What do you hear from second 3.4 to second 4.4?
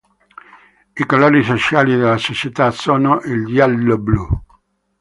giallo-blu.